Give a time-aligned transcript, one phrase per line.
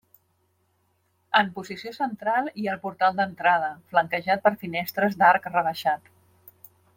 [1.39, 6.11] En posició central hi ha el portal d'entrada, flanquejat per finestres d'arc rebaixat.